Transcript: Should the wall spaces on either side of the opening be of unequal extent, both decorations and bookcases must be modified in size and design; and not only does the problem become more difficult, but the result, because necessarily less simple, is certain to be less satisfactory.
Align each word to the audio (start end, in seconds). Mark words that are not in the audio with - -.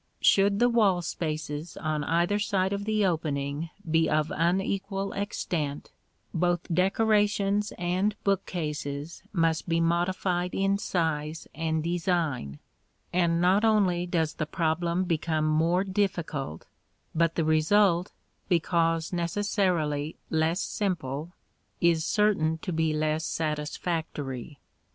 Should 0.19 0.57
the 0.57 0.67
wall 0.67 1.03
spaces 1.03 1.77
on 1.77 2.03
either 2.05 2.39
side 2.39 2.73
of 2.73 2.85
the 2.85 3.05
opening 3.05 3.69
be 3.87 4.09
of 4.09 4.31
unequal 4.35 5.13
extent, 5.13 5.91
both 6.33 6.61
decorations 6.73 7.71
and 7.77 8.15
bookcases 8.23 9.21
must 9.31 9.69
be 9.69 9.79
modified 9.79 10.55
in 10.55 10.79
size 10.79 11.47
and 11.53 11.83
design; 11.83 12.57
and 13.13 13.39
not 13.39 13.63
only 13.63 14.07
does 14.07 14.33
the 14.33 14.47
problem 14.47 15.03
become 15.03 15.45
more 15.45 15.83
difficult, 15.83 16.65
but 17.13 17.35
the 17.35 17.45
result, 17.45 18.11
because 18.49 19.13
necessarily 19.13 20.15
less 20.31 20.63
simple, 20.63 21.31
is 21.79 22.03
certain 22.03 22.57
to 22.63 22.73
be 22.73 22.91
less 22.91 23.23
satisfactory. 23.23 24.57